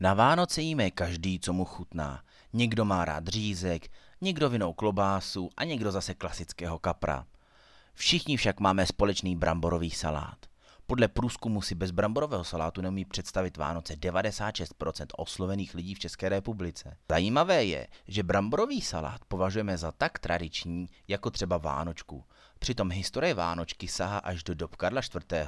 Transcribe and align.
Na 0.00 0.14
Vánoce 0.14 0.62
jíme 0.62 0.90
každý, 0.90 1.40
co 1.40 1.52
mu 1.52 1.64
chutná. 1.64 2.22
Někdo 2.52 2.84
má 2.84 3.04
rád 3.04 3.26
řízek, 3.28 3.88
někdo 4.20 4.50
vinou 4.50 4.72
klobásu 4.72 5.50
a 5.56 5.64
někdo 5.64 5.92
zase 5.92 6.14
klasického 6.14 6.78
kapra. 6.78 7.26
Všichni 7.94 8.36
však 8.36 8.60
máme 8.60 8.86
společný 8.86 9.36
bramborový 9.36 9.90
salát. 9.90 10.36
Podle 10.86 11.08
průzkumu 11.08 11.62
si 11.62 11.74
bez 11.74 11.90
bramborového 11.90 12.44
salátu 12.44 12.80
neumí 12.80 13.04
představit 13.04 13.56
Vánoce 13.56 13.94
96% 13.94 15.06
oslovených 15.16 15.74
lidí 15.74 15.94
v 15.94 15.98
České 15.98 16.28
republice. 16.28 16.96
Zajímavé 17.10 17.64
je, 17.64 17.86
že 18.08 18.22
bramborový 18.22 18.80
salát 18.80 19.24
považujeme 19.28 19.78
za 19.78 19.92
tak 19.92 20.18
tradiční, 20.18 20.86
jako 21.08 21.30
třeba 21.30 21.58
Vánočku. 21.58 22.24
Přitom 22.58 22.90
historie 22.90 23.34
Vánočky 23.34 23.88
sahá 23.88 24.18
až 24.18 24.42
do 24.42 24.54
dob 24.54 24.76
Karla 24.76 25.00
IV. 25.32 25.46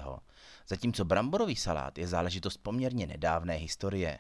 Zatímco 0.69 1.05
bramborový 1.05 1.57
salát 1.57 1.99
je 1.99 2.09
záležitost 2.09 2.57
poměrně 2.57 3.07
nedávné 3.07 3.55
historie. 3.55 4.19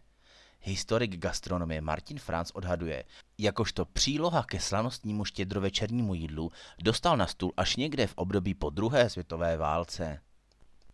Historik 0.61 1.17
gastronomie 1.17 1.81
Martin 1.81 2.19
Franz 2.19 2.51
odhaduje, 2.51 3.05
jakožto 3.39 3.85
příloha 3.85 4.43
ke 4.43 4.61
slavnostnímu 4.61 5.25
štědrovečernímu 5.25 6.15
jídlu 6.15 6.53
dostal 6.83 7.17
na 7.17 7.27
stůl 7.27 7.53
až 7.57 7.77
někde 7.77 8.07
v 8.07 8.15
období 8.15 8.55
po 8.55 8.71
druhé 8.71 9.11
světové 9.11 9.57
válce. 9.57 10.21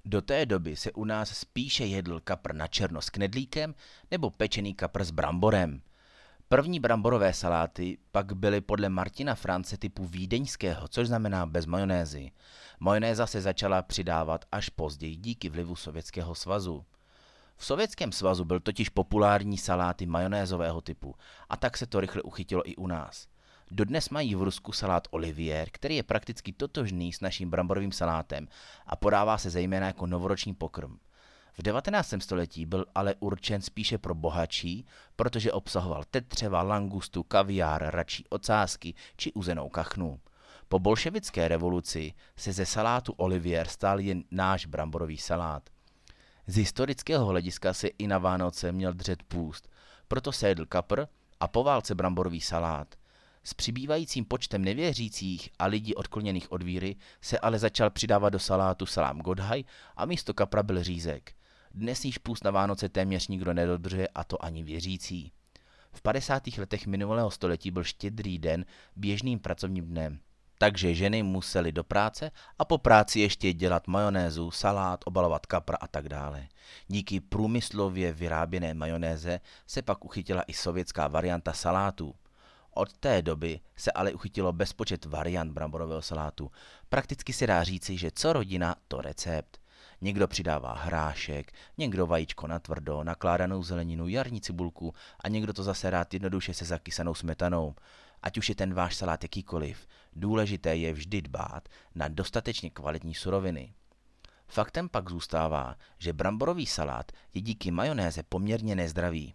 Do 0.04 0.22
té 0.22 0.46
doby 0.46 0.76
se 0.76 0.92
u 0.92 1.04
nás 1.04 1.28
spíše 1.28 1.86
jedl 1.86 2.20
kapr 2.20 2.54
na 2.54 2.66
černo 2.66 3.02
s 3.02 3.10
knedlíkem 3.10 3.74
nebo 4.10 4.30
pečený 4.30 4.74
kapr 4.74 5.04
s 5.04 5.10
bramborem. 5.10 5.82
První 6.48 6.80
bramborové 6.80 7.32
saláty 7.32 7.98
pak 8.12 8.32
byly 8.32 8.60
podle 8.60 8.88
Martina 8.88 9.34
France 9.34 9.76
typu 9.76 10.06
vídeňského, 10.06 10.88
což 10.88 11.08
znamená 11.08 11.46
bez 11.46 11.66
majonézy. 11.66 12.30
Majonéza 12.80 13.26
se 13.26 13.40
začala 13.40 13.82
přidávat 13.82 14.44
až 14.52 14.68
později 14.68 15.16
díky 15.16 15.48
vlivu 15.48 15.76
Sovětského 15.76 16.34
svazu. 16.34 16.84
V 17.56 17.64
Sovětském 17.64 18.12
svazu 18.12 18.44
byl 18.44 18.60
totiž 18.60 18.88
populární 18.88 19.58
saláty 19.58 20.06
majonézového 20.06 20.80
typu 20.80 21.14
a 21.48 21.56
tak 21.56 21.76
se 21.76 21.86
to 21.86 22.00
rychle 22.00 22.22
uchytilo 22.22 22.70
i 22.70 22.76
u 22.76 22.86
nás. 22.86 23.26
Dodnes 23.70 24.10
mají 24.10 24.34
v 24.34 24.42
Rusku 24.42 24.72
salát 24.72 25.08
Olivier, 25.10 25.68
který 25.70 25.96
je 25.96 26.02
prakticky 26.02 26.52
totožný 26.52 27.12
s 27.12 27.20
naším 27.20 27.50
bramborovým 27.50 27.92
salátem 27.92 28.48
a 28.86 28.96
podává 28.96 29.38
se 29.38 29.50
zejména 29.50 29.86
jako 29.86 30.06
novoroční 30.06 30.54
pokrm. 30.54 30.98
V 31.58 31.62
19. 31.62 32.14
století 32.18 32.66
byl 32.66 32.86
ale 32.94 33.14
určen 33.20 33.62
spíše 33.62 33.98
pro 33.98 34.14
bohatší, 34.14 34.86
protože 35.16 35.52
obsahoval 35.52 36.04
tetřeva, 36.10 36.62
langustu, 36.62 37.22
kaviár, 37.22 37.90
račí 37.90 38.24
ocásky 38.28 38.94
či 39.16 39.32
uzenou 39.32 39.68
kachnu. 39.68 40.20
Po 40.68 40.78
bolševické 40.78 41.48
revoluci 41.48 42.12
se 42.36 42.52
ze 42.52 42.66
salátu 42.66 43.12
Olivier 43.12 43.68
stal 43.68 44.00
jen 44.00 44.24
náš 44.30 44.66
bramborový 44.66 45.18
salát. 45.18 45.70
Z 46.46 46.56
historického 46.56 47.26
hlediska 47.26 47.74
se 47.74 47.88
i 47.88 48.06
na 48.06 48.18
Vánoce 48.18 48.72
měl 48.72 48.92
dřet 48.92 49.22
půst, 49.22 49.68
proto 50.08 50.32
se 50.32 50.48
jedl 50.48 50.66
kapr 50.66 51.06
a 51.40 51.48
po 51.48 51.64
válce 51.64 51.94
bramborový 51.94 52.40
salát. 52.40 52.94
S 53.44 53.54
přibývajícím 53.54 54.24
počtem 54.24 54.64
nevěřících 54.64 55.48
a 55.58 55.66
lidí 55.66 55.94
odkloněných 55.94 56.52
od 56.52 56.62
víry 56.62 56.96
se 57.20 57.38
ale 57.38 57.58
začal 57.58 57.90
přidávat 57.90 58.30
do 58.30 58.38
salátu 58.38 58.86
salám 58.86 59.18
godhaj 59.18 59.64
a 59.96 60.04
místo 60.04 60.34
kapra 60.34 60.62
byl 60.62 60.82
řízek. 60.82 61.32
Dnes 61.74 62.04
již 62.04 62.18
půst 62.18 62.44
na 62.44 62.50
Vánoce 62.50 62.88
téměř 62.88 63.28
nikdo 63.28 63.54
nedodržuje 63.54 64.08
a 64.08 64.24
to 64.24 64.44
ani 64.44 64.62
věřící. 64.62 65.32
V 65.92 66.02
50. 66.02 66.42
letech 66.58 66.86
minulého 66.86 67.30
století 67.30 67.70
byl 67.70 67.84
štědrý 67.84 68.38
den 68.38 68.64
běžným 68.96 69.38
pracovním 69.38 69.84
dnem 69.86 70.18
takže 70.58 70.94
ženy 70.94 71.22
musely 71.22 71.72
do 71.72 71.84
práce 71.84 72.30
a 72.58 72.64
po 72.64 72.78
práci 72.78 73.20
ještě 73.20 73.52
dělat 73.52 73.86
majonézu, 73.86 74.50
salát, 74.50 75.00
obalovat 75.04 75.46
kapra 75.46 75.76
a 75.80 75.86
tak 75.86 76.08
dále. 76.08 76.48
Díky 76.88 77.20
průmyslově 77.20 78.12
vyráběné 78.12 78.74
majonéze 78.74 79.40
se 79.66 79.82
pak 79.82 80.04
uchytila 80.04 80.42
i 80.42 80.52
sovětská 80.52 81.08
varianta 81.08 81.52
salátu. 81.52 82.14
Od 82.74 82.92
té 82.92 83.22
doby 83.22 83.60
se 83.76 83.92
ale 83.92 84.12
uchytilo 84.12 84.52
bezpočet 84.52 85.04
variant 85.04 85.52
bramborového 85.52 86.02
salátu. 86.02 86.50
Prakticky 86.88 87.32
se 87.32 87.46
dá 87.46 87.62
říci, 87.62 87.96
že 87.96 88.10
co 88.14 88.32
rodina, 88.32 88.76
to 88.88 89.00
recept. 89.00 89.58
Někdo 90.00 90.28
přidává 90.28 90.74
hrášek, 90.74 91.52
někdo 91.78 92.06
vajíčko 92.06 92.46
na 92.46 92.58
tvrdo, 92.58 93.04
nakládanou 93.04 93.62
zeleninu, 93.62 94.08
jarní 94.08 94.40
cibulku 94.40 94.94
a 95.20 95.28
někdo 95.28 95.52
to 95.52 95.62
zase 95.62 95.90
rád 95.90 96.14
jednoduše 96.14 96.54
se 96.54 96.64
zakysanou 96.64 97.14
smetanou. 97.14 97.74
Ať 98.24 98.38
už 98.38 98.48
je 98.48 98.54
ten 98.54 98.74
váš 98.74 98.96
salát 98.96 99.22
jakýkoliv, 99.22 99.86
důležité 100.16 100.76
je 100.76 100.92
vždy 100.92 101.22
dbát 101.22 101.68
na 101.94 102.08
dostatečně 102.08 102.70
kvalitní 102.70 103.14
suroviny. 103.14 103.74
Faktem 104.48 104.88
pak 104.88 105.10
zůstává, 105.10 105.76
že 105.98 106.12
bramborový 106.12 106.66
salát 106.66 107.12
je 107.34 107.40
díky 107.40 107.70
majonéze 107.70 108.22
poměrně 108.22 108.74
nezdravý. 108.74 109.34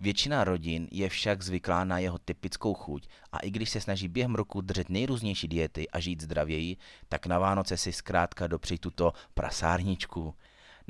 Většina 0.00 0.44
rodin 0.44 0.88
je 0.90 1.08
však 1.08 1.42
zvyklá 1.42 1.84
na 1.84 1.98
jeho 1.98 2.18
typickou 2.18 2.74
chuť 2.74 3.08
a 3.32 3.38
i 3.38 3.50
když 3.50 3.70
se 3.70 3.80
snaží 3.80 4.08
během 4.08 4.34
roku 4.34 4.60
držet 4.60 4.88
nejrůznější 4.88 5.48
diety 5.48 5.90
a 5.90 6.00
žít 6.00 6.22
zdravěji, 6.22 6.76
tak 7.08 7.26
na 7.26 7.38
Vánoce 7.38 7.76
si 7.76 7.92
zkrátka 7.92 8.46
dopřej 8.46 8.78
tuto 8.78 9.12
prasárničku. 9.34 10.34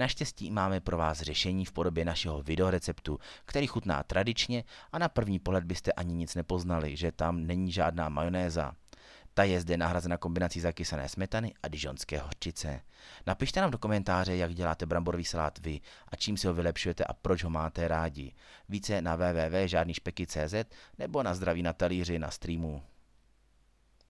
Naštěstí 0.00 0.50
máme 0.50 0.80
pro 0.80 0.96
vás 0.96 1.20
řešení 1.20 1.64
v 1.64 1.72
podobě 1.72 2.04
našeho 2.04 2.42
videoreceptu, 2.42 3.18
který 3.44 3.66
chutná 3.66 4.02
tradičně 4.02 4.64
a 4.92 4.98
na 4.98 5.08
první 5.08 5.38
pohled 5.38 5.64
byste 5.64 5.92
ani 5.92 6.14
nic 6.14 6.34
nepoznali, 6.34 6.96
že 6.96 7.12
tam 7.12 7.46
není 7.46 7.72
žádná 7.72 8.08
majonéza. 8.08 8.72
Ta 9.34 9.44
je 9.44 9.60
zde 9.60 9.76
nahrazena 9.76 10.16
kombinací 10.16 10.60
zakysané 10.60 11.08
smetany 11.08 11.54
a 11.62 11.68
dižonské 11.68 12.18
hořčice. 12.18 12.80
Napište 13.26 13.60
nám 13.60 13.70
do 13.70 13.78
komentáře, 13.78 14.36
jak 14.36 14.54
děláte 14.54 14.86
bramborový 14.86 15.24
salát 15.24 15.58
vy 15.58 15.80
a 16.08 16.16
čím 16.16 16.36
si 16.36 16.46
ho 16.46 16.54
vylepšujete 16.54 17.04
a 17.04 17.12
proč 17.12 17.44
ho 17.44 17.50
máte 17.50 17.88
rádi. 17.88 18.32
Více 18.68 19.02
na 19.02 19.16
www.žádnyšpeky.cz 19.16 20.54
nebo 20.98 21.22
na 21.22 21.34
zdraví 21.34 21.62
na 21.62 21.72
talíři 21.72 22.18
na 22.18 22.30
streamu. 22.30 22.82